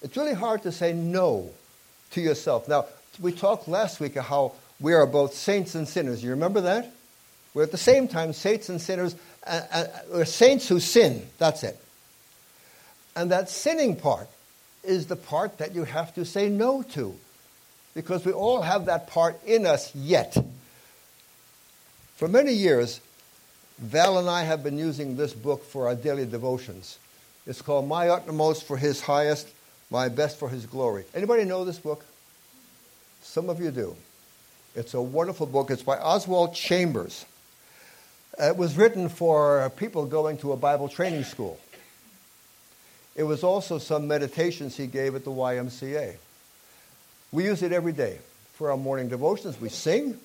It's 0.00 0.16
really 0.16 0.32
hard 0.32 0.62
to 0.62 0.72
say 0.72 0.92
no 0.92 1.50
to 2.12 2.20
yourself. 2.20 2.68
Now, 2.68 2.86
we 3.20 3.32
talked 3.32 3.66
last 3.66 3.98
week 4.00 4.14
of 4.14 4.24
how 4.24 4.52
we 4.80 4.94
are 4.94 5.06
both 5.06 5.34
saints 5.34 5.74
and 5.74 5.88
sinners. 5.88 6.22
You 6.22 6.30
remember 6.30 6.62
that? 6.62 6.92
We're 7.52 7.64
at 7.64 7.72
the 7.72 7.78
same 7.78 8.06
time 8.06 8.32
saints 8.32 8.68
and 8.68 8.80
sinners. 8.80 9.16
Uh, 9.44 9.60
uh, 9.72 9.84
we're 10.12 10.24
saints 10.24 10.68
who 10.68 10.78
sin. 10.78 11.26
That's 11.38 11.64
it. 11.64 11.76
And 13.16 13.32
that 13.32 13.50
sinning 13.50 13.96
part 13.96 14.28
is 14.84 15.06
the 15.06 15.16
part 15.16 15.58
that 15.58 15.74
you 15.74 15.82
have 15.82 16.14
to 16.14 16.24
say 16.24 16.48
no 16.48 16.82
to. 16.94 17.14
Because 17.94 18.24
we 18.24 18.32
all 18.32 18.62
have 18.62 18.86
that 18.86 19.08
part 19.08 19.44
in 19.44 19.66
us 19.66 19.92
yet. 19.96 20.36
For 22.16 22.28
many 22.28 22.52
years, 22.52 23.00
Val 23.80 24.18
and 24.18 24.28
I 24.28 24.42
have 24.42 24.62
been 24.62 24.76
using 24.76 25.16
this 25.16 25.32
book 25.32 25.64
for 25.64 25.88
our 25.88 25.94
daily 25.94 26.26
devotions. 26.26 26.98
It's 27.46 27.62
called 27.62 27.88
My 27.88 28.10
Utmost 28.10 28.64
for 28.64 28.76
His 28.76 29.00
Highest 29.00 29.48
my 29.90 30.08
Best 30.08 30.38
for 30.38 30.48
His 30.48 30.66
Glory. 30.66 31.04
Anybody 31.14 31.44
know 31.44 31.64
this 31.64 31.78
book? 31.78 32.04
Some 33.22 33.50
of 33.50 33.60
you 33.60 33.70
do. 33.70 33.96
It's 34.76 34.94
a 34.94 35.00
wonderful 35.00 35.46
book. 35.46 35.70
It's 35.70 35.82
by 35.82 35.96
Oswald 35.96 36.54
Chambers. 36.54 37.26
It 38.38 38.56
was 38.56 38.76
written 38.76 39.08
for 39.08 39.70
people 39.76 40.06
going 40.06 40.38
to 40.38 40.52
a 40.52 40.56
Bible 40.56 40.88
training 40.88 41.24
school. 41.24 41.58
It 43.16 43.24
was 43.24 43.42
also 43.42 43.78
some 43.78 44.06
meditations 44.06 44.76
he 44.76 44.86
gave 44.86 45.14
at 45.14 45.24
the 45.24 45.30
YMCA. 45.30 46.16
We 47.32 47.44
use 47.44 47.62
it 47.62 47.72
every 47.72 47.92
day 47.92 48.18
for 48.52 48.70
our 48.70 48.76
morning 48.76 49.08
devotions. 49.08 49.60
We 49.60 49.70
sing, 49.70 50.18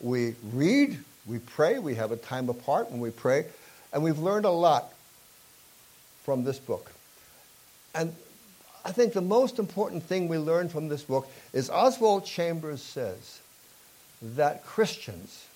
we 0.00 0.34
read, 0.52 0.98
we 1.26 1.38
pray, 1.38 1.78
we 1.78 1.94
have 1.94 2.12
a 2.12 2.16
time 2.16 2.48
apart 2.48 2.90
when 2.90 3.00
we 3.00 3.10
pray, 3.10 3.46
and 3.92 4.02
we've 4.02 4.18
learned 4.18 4.44
a 4.44 4.50
lot 4.50 4.92
from 6.24 6.44
this 6.44 6.58
book. 6.58 6.92
And 7.94 8.14
I 8.84 8.92
think 8.92 9.12
the 9.12 9.20
most 9.20 9.58
important 9.58 10.04
thing 10.04 10.28
we 10.28 10.38
learn 10.38 10.68
from 10.68 10.88
this 10.88 11.02
book 11.02 11.28
is 11.52 11.70
Oswald 11.70 12.24
Chambers 12.24 12.82
says 12.82 13.40
that 14.22 14.64
Christians 14.64 15.46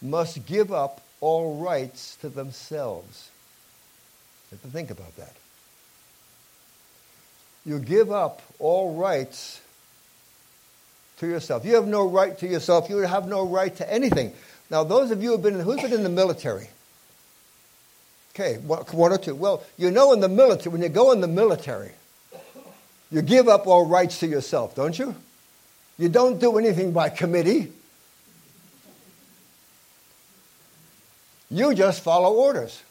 must 0.00 0.46
give 0.46 0.72
up 0.72 1.00
all 1.20 1.56
rights 1.56 2.16
to 2.16 2.28
themselves. 2.28 3.30
You 4.50 4.58
have 4.58 4.62
to 4.62 4.76
think 4.76 4.90
about 4.90 5.16
that. 5.16 5.32
You 7.64 7.78
give 7.78 8.12
up 8.12 8.42
all 8.58 8.94
rights 8.94 9.60
to 11.18 11.26
yourself. 11.26 11.64
You 11.64 11.74
have 11.76 11.86
no 11.86 12.08
right 12.08 12.36
to 12.38 12.46
yourself. 12.46 12.88
You 12.88 12.98
have 12.98 13.28
no 13.28 13.46
right 13.46 13.74
to 13.76 13.92
anything. 13.92 14.32
Now, 14.70 14.84
those 14.84 15.10
of 15.10 15.22
you 15.22 15.30
who 15.30 15.32
have 15.34 15.42
been, 15.42 15.60
who's 15.60 15.80
been 15.80 15.92
in 15.92 16.02
the 16.02 16.08
military? 16.08 16.68
Okay, 18.34 18.54
one 18.56 19.12
or 19.12 19.18
two. 19.18 19.34
Well, 19.34 19.62
you 19.76 19.90
know 19.90 20.12
in 20.12 20.20
the 20.20 20.28
military, 20.28 20.72
when 20.72 20.82
you 20.82 20.88
go 20.88 21.12
in 21.12 21.20
the 21.20 21.28
military, 21.28 21.92
you 23.10 23.22
give 23.22 23.48
up 23.48 23.66
all 23.66 23.86
rights 23.86 24.18
to 24.20 24.26
yourself, 24.26 24.74
don't 24.74 24.98
you? 24.98 25.14
You 25.98 26.08
don't 26.08 26.40
do 26.40 26.58
anything 26.58 26.92
by 26.92 27.10
committee. 27.10 27.72
You 31.48 31.74
just 31.74 32.02
follow 32.02 32.34
orders. 32.34 32.82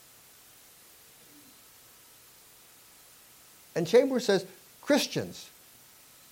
And 3.76 3.86
Chambers 3.86 4.26
says 4.26 4.46
Christians 4.82 5.50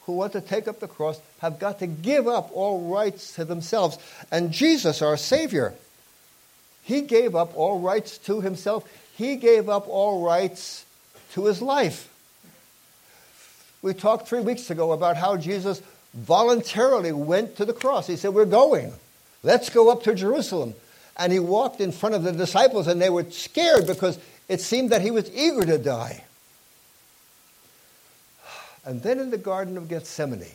who 0.05 0.13
want 0.13 0.33
to 0.33 0.41
take 0.41 0.67
up 0.67 0.79
the 0.79 0.87
cross 0.87 1.19
have 1.39 1.59
got 1.59 1.79
to 1.79 1.87
give 1.87 2.27
up 2.27 2.49
all 2.53 2.91
rights 2.93 3.35
to 3.35 3.45
themselves. 3.45 3.97
And 4.31 4.51
Jesus, 4.51 5.01
our 5.01 5.17
Savior, 5.17 5.73
he 6.83 7.01
gave 7.01 7.35
up 7.35 7.55
all 7.55 7.79
rights 7.79 8.17
to 8.19 8.41
himself. 8.41 8.89
He 9.15 9.35
gave 9.35 9.69
up 9.69 9.87
all 9.87 10.23
rights 10.23 10.85
to 11.33 11.45
his 11.45 11.61
life. 11.61 12.07
We 13.81 13.93
talked 13.93 14.27
three 14.27 14.41
weeks 14.41 14.69
ago 14.69 14.91
about 14.91 15.17
how 15.17 15.37
Jesus 15.37 15.81
voluntarily 16.13 17.11
went 17.11 17.55
to 17.57 17.65
the 17.65 17.73
cross. 17.73 18.07
He 18.07 18.15
said, 18.15 18.33
We're 18.33 18.45
going. 18.45 18.93
Let's 19.43 19.69
go 19.69 19.91
up 19.91 20.03
to 20.03 20.13
Jerusalem. 20.13 20.73
And 21.17 21.31
he 21.31 21.39
walked 21.39 21.81
in 21.81 21.91
front 21.91 22.15
of 22.15 22.23
the 22.23 22.31
disciples, 22.31 22.87
and 22.87 23.01
they 23.01 23.09
were 23.09 23.29
scared 23.31 23.87
because 23.87 24.19
it 24.47 24.61
seemed 24.61 24.91
that 24.91 25.01
he 25.01 25.11
was 25.11 25.31
eager 25.33 25.65
to 25.65 25.77
die. 25.77 26.23
And 28.85 29.01
then 29.01 29.19
in 29.19 29.29
the 29.29 29.37
Garden 29.37 29.77
of 29.77 29.87
Gethsemane, 29.87 30.45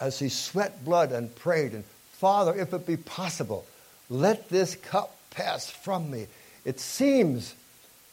as 0.00 0.18
he 0.18 0.28
sweat 0.28 0.84
blood 0.84 1.12
and 1.12 1.34
prayed, 1.34 1.72
and 1.72 1.84
Father, 2.12 2.54
if 2.58 2.72
it 2.72 2.86
be 2.86 2.96
possible, 2.96 3.64
let 4.08 4.48
this 4.48 4.74
cup 4.74 5.16
pass 5.30 5.70
from 5.70 6.10
me. 6.10 6.26
It 6.64 6.78
seems 6.78 7.54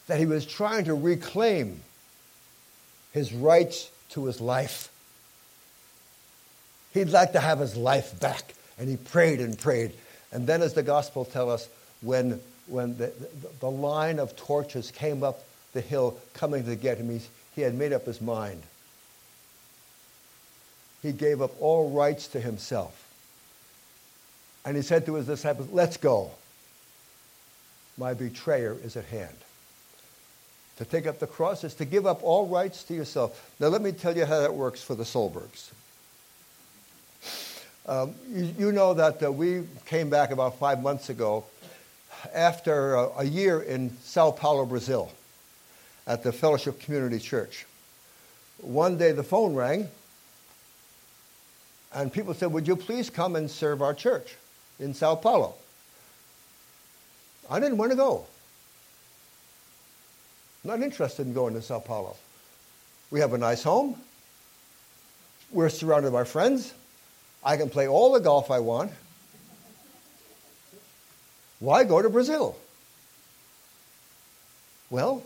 that 0.08 0.20
he 0.20 0.26
was 0.26 0.46
trying 0.46 0.86
to 0.86 0.94
reclaim 0.94 1.82
his 3.12 3.34
rights 3.34 3.92
to 4.10 4.26
his 4.26 4.42
life. 4.42 4.92
He'd 6.94 7.10
like 7.10 7.34
to 7.34 7.40
have 7.40 7.60
his 7.60 7.76
life 7.76 8.20
back. 8.20 8.56
And 8.78 8.90
he 8.90 8.98
prayed 8.98 9.40
and 9.40 9.58
prayed. 9.58 9.94
And 10.32 10.48
then, 10.48 10.62
as 10.62 10.74
the 10.74 10.84
Gospel 10.84 11.26
tells 11.26 11.62
us, 11.62 11.70
when, 12.02 12.40
when 12.68 12.98
the, 12.98 13.08
the, 13.08 13.50
the 13.60 13.70
line 13.70 14.20
of 14.20 14.36
torches 14.36 14.90
came 14.90 15.24
up 15.24 15.44
the 15.74 15.82
hill 15.82 16.18
coming 16.34 16.66
to 16.66 16.76
get 16.76 16.98
him, 16.98 17.10
he, 17.10 17.22
he 17.56 17.62
had 17.62 17.76
made 17.76 17.94
up 17.94 18.06
his 18.06 18.22
mind. 18.22 18.64
He 21.02 21.12
gave 21.12 21.42
up 21.42 21.52
all 21.62 21.92
rights 21.92 22.28
to 22.30 22.40
himself. 22.40 23.06
And 24.66 24.76
he 24.76 24.84
said 24.84 25.06
to 25.06 25.16
his 25.16 25.28
disciples, 25.28 25.70
Let's 25.72 25.98
go. 25.98 26.32
My 27.98 28.14
betrayer 28.14 28.78
is 28.84 28.96
at 28.96 29.06
hand. 29.06 29.36
To 30.78 30.86
take 30.86 31.08
up 31.08 31.20
the 31.20 31.28
cross 31.28 31.66
is 31.66 31.74
to 31.76 31.86
give 31.86 32.08
up 32.08 32.24
all 32.24 32.48
rights 32.48 32.84
to 32.84 32.94
yourself. 32.94 33.54
Now, 33.60 33.68
let 33.68 33.82
me 33.82 33.92
tell 33.92 34.16
you 34.16 34.26
how 34.26 34.40
that 34.40 34.54
works 34.54 34.82
for 34.82 34.96
the 34.96 35.04
Solbergs. 35.04 35.72
Um, 37.86 38.16
you, 38.30 38.54
you, 38.58 38.72
know 38.72 38.94
that 38.94 39.22
uh, 39.22 39.32
we 39.32 39.64
came 39.86 40.10
back 40.10 40.32
about 40.32 40.58
five 40.60 40.82
months 40.82 41.10
ago 41.10 41.44
after 42.34 42.98
uh, 42.98 43.10
a 43.18 43.24
year 43.24 43.62
in 43.62 43.98
Sao 44.04 44.32
Paulo, 44.32 44.66
Brazil, 44.66 45.12
at 46.10 46.24
the 46.24 46.32
Fellowship 46.32 46.82
Community 46.82 47.20
Church. 47.20 47.68
One 48.58 48.98
day 48.98 49.14
the 49.14 49.24
phone 49.24 49.54
rang, 49.54 49.88
and 51.94 52.12
people 52.12 52.34
said, 52.34 52.52
Would 52.52 52.68
you 52.68 52.76
please 52.76 53.10
come 53.10 53.36
and 53.36 53.50
serve 53.50 53.82
our 53.82 53.94
church 53.94 54.36
in 54.80 54.94
Sao 54.94 55.16
Paulo? 55.16 55.54
I 57.50 57.60
didn't 57.60 57.78
want 57.78 57.92
to 57.92 57.96
go. 57.96 58.26
Not 60.64 60.82
interested 60.82 61.28
in 61.28 61.34
going 61.34 61.54
to 61.54 61.62
Sao 61.62 61.80
Paulo. 61.80 62.18
We 63.12 63.20
have 63.22 63.34
a 63.34 63.38
nice 63.38 63.64
home. 63.64 63.96
We're 65.52 65.70
surrounded 65.70 66.12
by 66.12 66.26
friends. 66.26 66.74
I 67.44 67.56
can 67.56 67.70
play 67.70 67.88
all 67.88 68.14
the 68.14 68.20
golf 68.20 68.52
I 68.52 68.60
want. 68.60 68.92
Why 71.60 71.84
go 71.84 72.02
to 72.02 72.10
Brazil? 72.10 72.58
Well, 74.90 75.24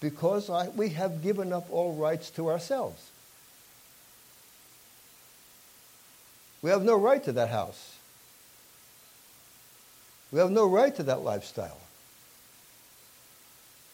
because 0.00 0.48
I, 0.48 0.68
we 0.68 0.90
have 0.90 1.22
given 1.22 1.52
up 1.52 1.68
all 1.70 1.94
rights 1.94 2.30
to 2.30 2.50
ourselves. 2.50 3.10
We 6.62 6.70
have 6.70 6.82
no 6.82 6.96
right 6.96 7.22
to 7.24 7.32
that 7.32 7.50
house. 7.50 7.96
We 10.30 10.40
have 10.40 10.50
no 10.50 10.66
right 10.66 10.94
to 10.96 11.02
that 11.04 11.22
lifestyle. 11.22 11.78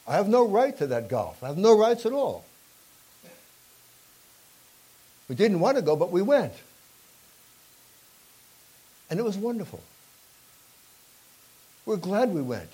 I 0.07 0.17
have 0.17 0.29
no 0.29 0.47
right 0.47 0.77
to 0.79 0.87
that 0.89 1.09
golf. 1.09 1.43
I 1.43 1.49
have 1.49 1.59
no 1.59 1.79
rights 1.79 2.05
at 2.05 2.13
all. 2.13 2.45
We 5.29 5.35
didn't 5.35 5.61
want 5.61 5.77
to 5.79 5.83
go, 5.83 5.97
but 5.97 6.11
we 6.11 6.21
went. 6.21 6.53
And 9.09 9.19
it 9.19 9.23
was 9.23 9.37
wonderful. 9.37 9.81
We're 11.87 11.97
glad 11.97 12.31
we 12.31 12.43
went. 12.43 12.71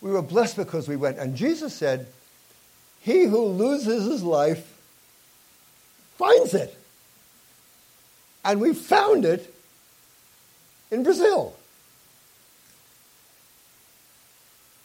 We 0.00 0.10
were 0.10 0.22
blessed 0.22 0.56
because 0.56 0.88
we 0.88 0.96
went. 0.96 1.18
And 1.18 1.36
Jesus 1.36 1.74
said, 1.74 2.06
He 3.00 3.24
who 3.24 3.44
loses 3.46 4.04
his 4.04 4.22
life 4.22 4.72
finds 6.16 6.54
it. 6.54 6.76
And 8.44 8.60
we 8.60 8.74
found 8.74 9.24
it 9.24 9.52
in 10.90 11.02
Brazil. 11.02 11.56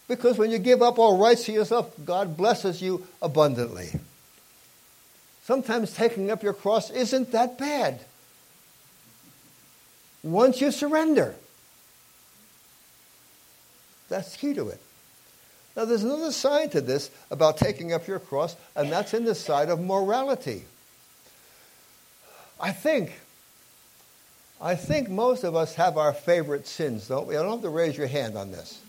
Because 0.08 0.38
when 0.38 0.52
you 0.52 0.58
give 0.58 0.82
up 0.82 1.00
all 1.00 1.18
rights 1.18 1.46
to 1.46 1.54
yourself, 1.54 1.94
God 2.04 2.36
blesses 2.36 2.82
you 2.82 3.08
abundantly. 3.22 3.92
Sometimes 5.44 5.94
taking 5.94 6.30
up 6.30 6.44
your 6.44 6.54
cross 6.54 6.90
isn't 6.90 7.32
that 7.32 7.58
bad. 7.58 8.02
Once 10.24 10.62
you 10.62 10.72
surrender, 10.72 11.36
that's 14.10 14.36
key 14.36 14.54
to 14.54 14.68
it. 14.68 14.80
Now, 15.76 15.86
there's 15.86 16.04
another 16.04 16.32
side 16.32 16.74
to 16.74 16.82
this 16.82 17.10
about 17.30 17.58
taking 17.58 17.94
up 17.94 18.06
your 18.06 18.20
cross, 18.20 18.56
and 18.76 18.92
that's 18.92 19.14
in 19.14 19.24
the 19.24 19.36
side 19.36 19.70
of 19.70 19.80
morality. 19.80 20.66
I 22.60 22.72
think, 22.72 23.20
I 24.60 24.76
think 24.76 25.10
most 25.10 25.44
of 25.44 25.56
us 25.56 25.76
have 25.76 25.98
our 25.98 26.14
favorite 26.14 26.68
sins, 26.68 27.08
don't 27.08 27.26
we? 27.26 27.38
I 27.38 27.42
don't 27.42 27.52
have 27.52 27.62
to 27.62 27.70
raise 27.70 27.98
your 27.98 28.08
hand 28.08 28.38
on 28.38 28.52
this. 28.52 28.82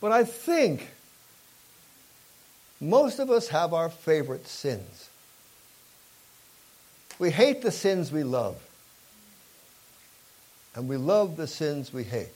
But 0.00 0.12
I 0.12 0.24
think 0.24 0.88
most 2.80 3.18
of 3.18 3.30
us 3.30 3.48
have 3.48 3.72
our 3.72 3.88
favorite 3.88 4.46
sins. 4.46 5.08
We 7.18 7.30
hate 7.30 7.62
the 7.62 7.70
sins 7.70 8.12
we 8.12 8.22
love, 8.22 8.56
and 10.74 10.88
we 10.88 10.96
love 10.96 11.36
the 11.36 11.46
sins 11.46 11.92
we 11.92 12.04
hate. 12.04 12.28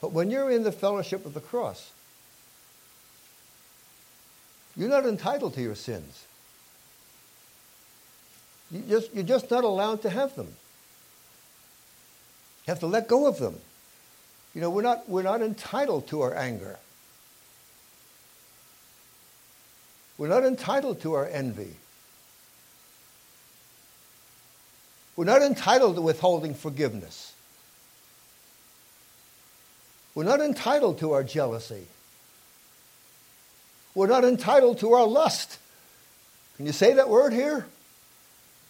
But 0.00 0.12
when 0.12 0.30
you're 0.30 0.50
in 0.50 0.62
the 0.62 0.72
fellowship 0.72 1.26
of 1.26 1.34
the 1.34 1.40
cross, 1.40 1.90
you're 4.76 4.88
not 4.88 5.06
entitled 5.06 5.54
to 5.54 5.62
your 5.62 5.74
sins. 5.74 6.24
You 8.70 8.82
just, 8.88 9.14
you're 9.14 9.24
just 9.24 9.50
not 9.50 9.64
allowed 9.64 10.02
to 10.02 10.10
have 10.10 10.36
them. 10.36 10.46
You 12.66 12.72
have 12.72 12.80
to 12.80 12.86
let 12.86 13.08
go 13.08 13.26
of 13.26 13.38
them. 13.38 13.56
You 14.54 14.60
know, 14.60 14.70
we're 14.70 14.82
not, 14.82 15.08
we're 15.08 15.22
not 15.22 15.42
entitled 15.42 16.06
to 16.08 16.20
our 16.20 16.34
anger. 16.34 16.78
We're 20.16 20.28
not 20.28 20.44
entitled 20.44 21.00
to 21.02 21.14
our 21.14 21.26
envy. 21.26 21.74
We're 25.16 25.24
not 25.24 25.42
entitled 25.42 25.96
to 25.96 26.02
withholding 26.02 26.54
forgiveness. 26.54 27.32
We're 30.18 30.24
not 30.24 30.40
entitled 30.40 30.98
to 30.98 31.12
our 31.12 31.22
jealousy. 31.22 31.86
We're 33.94 34.08
not 34.08 34.24
entitled 34.24 34.80
to 34.80 34.94
our 34.94 35.06
lust. 35.06 35.60
Can 36.56 36.66
you 36.66 36.72
say 36.72 36.94
that 36.94 37.08
word 37.08 37.32
here? 37.32 37.64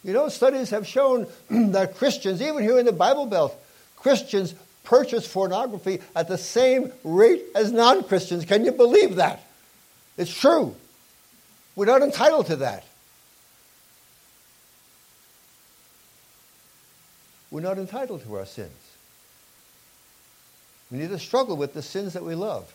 You 0.04 0.12
know, 0.12 0.28
studies 0.28 0.68
have 0.68 0.86
shown 0.86 1.26
that 1.48 1.96
Christians, 1.96 2.42
even 2.42 2.62
here 2.62 2.78
in 2.78 2.84
the 2.84 2.92
Bible 2.92 3.24
Belt, 3.24 3.58
Christians 3.96 4.54
purchase 4.84 5.26
pornography 5.26 6.02
at 6.14 6.28
the 6.28 6.36
same 6.36 6.92
rate 7.02 7.42
as 7.54 7.72
non 7.72 8.04
Christians. 8.04 8.44
Can 8.44 8.66
you 8.66 8.72
believe 8.72 9.16
that? 9.16 9.42
It's 10.18 10.38
true. 10.38 10.76
We're 11.76 11.86
not 11.86 12.02
entitled 12.02 12.48
to 12.48 12.56
that. 12.56 12.84
We're 17.50 17.62
not 17.62 17.78
entitled 17.78 18.22
to 18.24 18.36
our 18.36 18.44
sins. 18.44 18.87
We 20.90 20.98
need 20.98 21.10
to 21.10 21.18
struggle 21.18 21.56
with 21.56 21.74
the 21.74 21.82
sins 21.82 22.14
that 22.14 22.24
we 22.24 22.34
love 22.34 22.72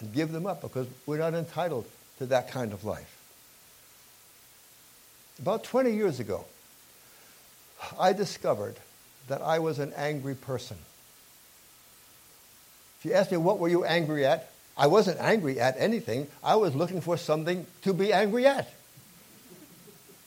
and 0.00 0.12
give 0.14 0.32
them 0.32 0.46
up 0.46 0.62
because 0.62 0.86
we're 1.06 1.18
not 1.18 1.34
entitled 1.34 1.86
to 2.18 2.26
that 2.26 2.50
kind 2.50 2.72
of 2.72 2.84
life. 2.84 3.12
About 5.38 5.64
20 5.64 5.92
years 5.92 6.18
ago, 6.18 6.46
I 7.98 8.12
discovered 8.12 8.76
that 9.28 9.42
I 9.42 9.58
was 9.58 9.78
an 9.78 9.92
angry 9.96 10.34
person. 10.34 10.78
If 13.00 13.04
you 13.04 13.12
ask 13.12 13.30
me, 13.30 13.36
what 13.36 13.58
were 13.58 13.68
you 13.68 13.84
angry 13.84 14.24
at? 14.24 14.50
I 14.78 14.86
wasn't 14.86 15.20
angry 15.20 15.60
at 15.60 15.74
anything. 15.78 16.28
I 16.42 16.56
was 16.56 16.74
looking 16.74 17.00
for 17.00 17.16
something 17.16 17.66
to 17.82 17.92
be 17.92 18.12
angry 18.12 18.46
at. 18.46 18.70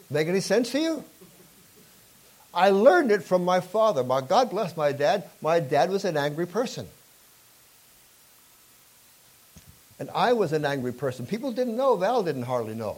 Make 0.10 0.28
any 0.28 0.42
sense 0.42 0.72
to 0.72 0.80
you? 0.80 1.04
I 2.54 2.72
learned 2.72 3.12
it 3.12 3.24
from 3.24 3.46
my 3.46 3.60
father. 3.60 4.04
My 4.04 4.22
God 4.22 4.50
bless 4.50 4.76
my 4.76 4.92
dad. 4.92 5.26
My 5.42 5.60
dad 5.60 5.90
was 5.90 6.06
an 6.06 6.18
angry 6.18 6.48
person. 6.48 6.88
And 10.00 10.10
I 10.16 10.34
was 10.34 10.54
an 10.54 10.66
angry 10.66 10.94
person. 10.94 11.26
People 11.26 11.52
didn't 11.52 11.76
know. 11.76 11.96
Val 11.96 12.24
didn't 12.24 12.44
hardly 12.44 12.74
know. 12.74 12.98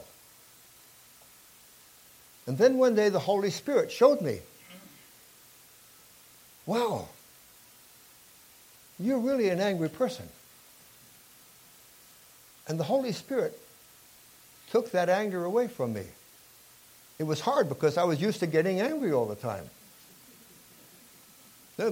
And 2.48 2.58
then 2.58 2.78
one 2.78 2.96
day 2.96 3.10
the 3.10 3.20
Holy 3.20 3.50
Spirit 3.50 3.92
showed 3.92 4.22
me 4.22 4.40
wow, 6.66 7.08
you're 9.00 9.20
really 9.20 9.50
an 9.50 9.60
angry 9.60 9.90
person. 9.90 10.30
And 12.68 12.80
the 12.80 12.84
Holy 12.84 13.12
Spirit 13.12 13.60
took 14.70 14.92
that 14.92 15.10
anger 15.10 15.44
away 15.44 15.68
from 15.68 15.94
me. 15.94 16.04
It 17.22 17.28
was 17.28 17.40
hard 17.40 17.70
because 17.70 18.00
I 18.00 18.04
was 18.04 18.20
used 18.20 18.40
to 18.40 18.48
getting 18.48 18.82
angry 18.82 19.12
all 19.12 19.28
the 19.28 19.36
time. 19.36 19.70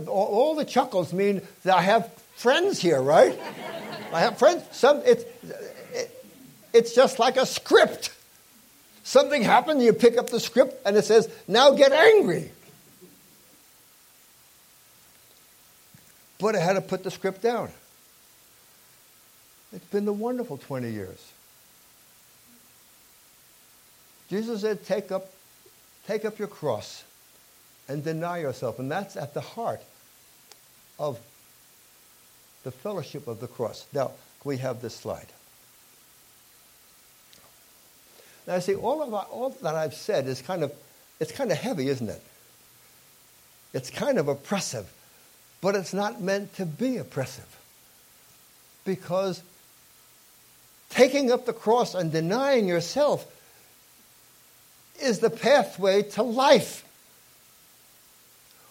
All 0.07 0.55
the 0.55 0.65
chuckles 0.65 1.13
mean 1.13 1.43
that 1.63 1.77
I 1.77 1.83
have 1.83 2.11
friends 2.35 2.79
here, 2.79 2.99
right? 2.99 3.39
I 4.11 4.21
have 4.21 4.39
friends. 4.39 4.63
Some, 4.71 5.03
it's, 5.05 5.23
it, 5.93 6.25
it's 6.73 6.95
just 6.95 7.19
like 7.19 7.37
a 7.37 7.45
script. 7.45 8.11
Something 9.03 9.43
happened, 9.43 9.83
you 9.83 9.93
pick 9.93 10.17
up 10.17 10.31
the 10.31 10.39
script, 10.39 10.81
and 10.83 10.97
it 10.97 11.05
says, 11.05 11.29
now 11.47 11.73
get 11.73 11.91
angry. 11.91 12.51
But 16.39 16.55
I 16.55 16.59
had 16.59 16.73
to 16.73 16.81
put 16.81 17.03
the 17.03 17.11
script 17.11 17.43
down. 17.43 17.69
It's 19.73 19.85
been 19.85 20.05
the 20.05 20.13
wonderful 20.13 20.57
20 20.57 20.89
years. 20.89 21.33
Jesus 24.29 24.61
said, 24.61 24.85
take 24.85 25.11
up, 25.11 25.31
take 26.05 26.23
up 26.23 26.37
your 26.37 26.47
cross 26.47 27.03
and 27.87 28.03
deny 28.03 28.39
yourself. 28.39 28.79
And 28.79 28.91
that's 28.91 29.17
at 29.17 29.33
the 29.33 29.41
heart 29.41 29.81
of 30.99 31.19
the 32.63 32.71
fellowship 32.71 33.27
of 33.27 33.39
the 33.39 33.47
cross. 33.47 33.85
Now, 33.93 34.11
we 34.43 34.57
have 34.57 34.81
this 34.81 34.95
slide. 34.95 35.27
Now, 38.45 38.55
I 38.55 38.59
see, 38.59 38.75
all, 38.75 39.01
of 39.01 39.13
all 39.13 39.49
that 39.61 39.75
I've 39.75 39.93
said 39.93 40.27
is 40.27 40.41
kind 40.41 40.63
of, 40.63 40.71
it's 41.19 41.31
kind 41.31 41.51
of 41.51 41.57
heavy, 41.57 41.87
isn't 41.89 42.09
it? 42.09 42.21
It's 43.73 43.89
kind 43.89 44.17
of 44.17 44.27
oppressive, 44.27 44.91
but 45.61 45.75
it's 45.75 45.93
not 45.93 46.21
meant 46.21 46.55
to 46.55 46.65
be 46.65 46.97
oppressive. 46.97 47.57
Because 48.85 49.43
taking 50.89 51.31
up 51.31 51.45
the 51.45 51.53
cross 51.53 51.93
and 51.93 52.11
denying 52.11 52.67
yourself 52.67 53.31
is 55.01 55.19
the 55.19 55.29
pathway 55.29 56.03
to 56.03 56.23
life. 56.23 56.85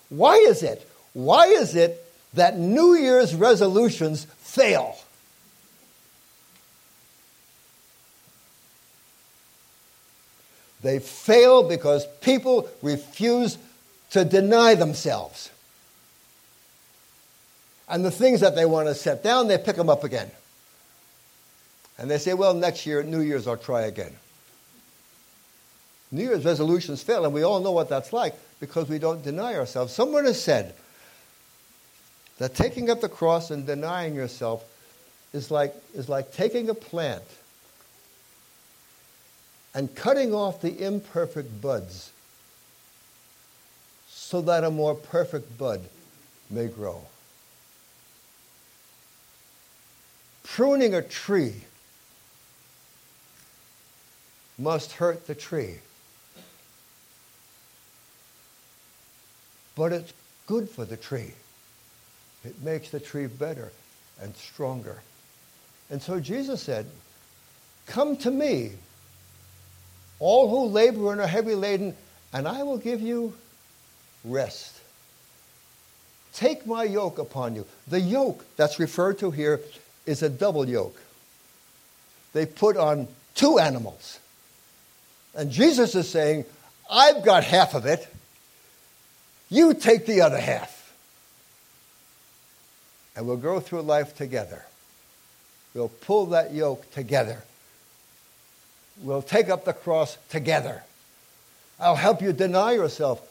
Why 0.09 0.35
is 0.37 0.63
it? 0.63 0.89
Why 1.13 1.47
is 1.47 1.75
it 1.75 2.05
that 2.35 2.59
New 2.59 2.95
Year's 2.95 3.35
resolutions 3.35 4.25
fail? 4.39 4.97
They 10.83 11.01
fail 11.01 11.69
because 11.69 12.07
people 12.21 12.69
refuse 12.83 13.59
to 14.11 14.25
deny 14.25 14.75
themselves. 14.75 15.51
And 17.89 18.05
the 18.05 18.11
things 18.11 18.41
that 18.41 18.55
they 18.55 18.65
want 18.65 18.89
to 18.89 18.95
set 18.95 19.23
down, 19.23 19.49
they 19.49 19.59
pick 19.59 19.77
them 19.77 19.89
up 19.89 20.05
again. 20.05 20.31
And 21.99 22.11
they 22.11 22.19
say, 22.19 22.35
well, 22.35 22.55
next 22.55 22.87
year, 22.87 23.03
New 23.03 23.21
Year's, 23.21 23.49
I'll 23.49 23.57
try 23.57 23.83
again. 23.83 24.15
New 26.11 26.23
Year's 26.23 26.45
resolutions 26.45 27.03
fail, 27.03 27.25
and 27.25 27.35
we 27.35 27.43
all 27.43 27.61
know 27.61 27.73
what 27.73 27.89
that's 27.89 28.13
like 28.13 28.35
because 28.61 28.89
we 28.89 28.99
don't 28.99 29.23
deny 29.23 29.55
ourselves. 29.55 29.93
Someone 29.93 30.25
has 30.25 30.43
said 30.43 30.75
that 32.39 32.55
taking 32.55 32.89
up 32.89 33.01
the 33.01 33.09
cross 33.09 33.51
and 33.51 33.67
denying 33.67 34.15
yourself 34.15 34.65
is 35.33 35.51
like, 35.51 35.75
is 35.95 36.09
like 36.09 36.33
taking 36.33 36.71
a 36.71 36.75
plant 36.75 37.25
and 39.75 39.95
cutting 39.95 40.33
off 40.33 40.61
the 40.61 40.85
imperfect 40.85 41.61
buds 41.61 42.11
so 44.09 44.41
that 44.41 44.65
a 44.65 44.71
more 44.71 44.95
perfect 44.95 45.59
bud 45.59 45.83
may 46.51 46.67
grow. 46.67 47.03
Pruning 50.43 50.95
a 50.95 51.03
tree 51.03 51.55
must 54.59 54.93
hurt 54.93 55.27
the 55.27 55.35
tree. 55.35 55.77
But 59.79 59.93
it's 59.93 60.13
good 60.49 60.69
for 60.69 60.85
the 60.85 60.97
tree. 60.97 61.33
It 62.45 62.61
makes 62.63 62.91
the 62.91 62.99
tree 62.99 63.29
better 63.29 63.71
and 64.21 64.35
stronger. 64.35 65.01
And 65.89 66.03
so 66.03 66.19
Jesus 66.19 66.61
said, 66.61 66.85
Come 67.87 68.17
to 68.19 68.31
me, 68.31 68.73
all 70.19 70.51
who 70.51 70.67
labor 70.67 71.13
and 71.13 71.21
are 71.21 71.29
heavy 71.29 71.55
laden, 71.55 71.97
and 72.33 72.49
I 72.49 72.65
will 72.65 72.77
give 72.77 73.01
you 73.01 73.35
rest. 74.25 74.75
Take 76.35 76.67
my 76.67 76.83
yoke 76.83 77.19
upon 77.19 77.55
you. 77.55 77.65
The 77.87 78.01
yoke 78.01 78.45
that's 78.57 78.81
referred 78.81 79.21
to 79.21 79.31
here 79.31 79.61
is 80.07 80.23
a 80.23 80.29
double 80.29 80.69
yoke. 80.69 81.01
They 82.33 82.47
put 82.47 82.77
on 82.77 83.07
two 83.37 83.59
animals. 83.59 84.19
And 85.35 85.53
Jesus 85.53 85.95
is 85.95 86.09
saying, 86.09 86.45
I've 86.91 87.25
got 87.25 87.45
half 87.45 87.75
of 87.75 87.87
it. 87.87 88.07
You 89.51 89.75
take 89.75 90.07
the 90.07 90.21
other 90.21 90.39
half. 90.39 90.77
And 93.17 93.27
we'll 93.27 93.37
go 93.37 93.61
through 93.61 93.83
life 93.83 94.17
together. 94.17 94.65
We'll 95.75 95.89
pull 95.89 96.27
that 96.27 96.55
yoke 96.55 96.91
together. 96.93 97.43
We'll 99.03 99.23
take 99.23 99.49
up 99.49 99.65
the 99.65 99.73
cross 99.73 100.19
together. 100.29 100.83
I'll 101.81 101.97
help 101.97 102.21
you 102.21 102.33
deny 102.33 102.73
yourself. 102.73 103.23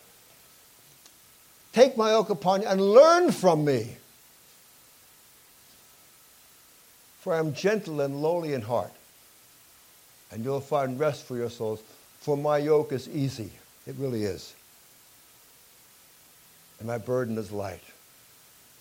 Take 1.74 1.98
my 1.98 2.12
yoke 2.12 2.30
upon 2.30 2.62
you 2.62 2.68
and 2.68 2.82
learn 2.82 3.32
from 3.32 3.66
me. 3.66 3.98
For 7.20 7.34
I 7.34 7.40
am 7.40 7.54
gentle 7.54 8.02
and 8.02 8.22
lowly 8.22 8.54
in 8.54 8.62
heart, 8.62 8.92
and 10.32 10.44
you'll 10.44 10.62
find 10.62 11.00
rest 11.00 11.26
for 11.26 11.36
your 11.36 11.50
souls. 11.50 11.82
For 12.22 12.38
my 12.38 12.58
yoke 12.58 12.94
is 12.94 13.10
easy. 13.10 13.52
It 13.86 13.96
really 14.00 14.24
is 14.24 14.54
and 16.80 16.88
my 16.88 16.98
burden 16.98 17.38
is 17.38 17.52
light. 17.52 17.84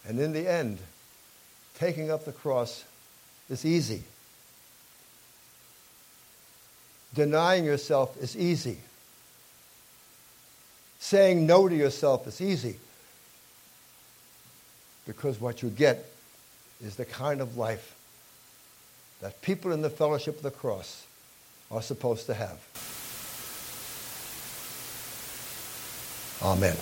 And 0.06 0.20
in 0.20 0.32
the 0.32 0.50
end, 0.50 0.78
taking 1.78 2.10
up 2.10 2.24
the 2.24 2.32
cross 2.32 2.84
is 3.48 3.64
easy. 3.64 4.02
Denying 7.14 7.64
yourself 7.64 8.16
is 8.20 8.36
easy. 8.36 8.78
Saying 10.98 11.46
no 11.46 11.68
to 11.68 11.74
yourself 11.74 12.26
is 12.26 12.40
easy. 12.40 12.76
Because 15.06 15.40
what 15.40 15.62
you 15.62 15.70
get 15.70 16.04
is 16.84 16.96
the 16.96 17.04
kind 17.04 17.40
of 17.40 17.56
life 17.56 17.94
that 19.20 19.40
people 19.40 19.72
in 19.72 19.82
the 19.82 19.90
fellowship 19.90 20.36
of 20.36 20.42
the 20.42 20.50
cross 20.50 21.06
are 21.70 21.82
supposed 21.82 22.26
to 22.26 22.34
have. 22.34 22.60
Amen. 26.42 26.76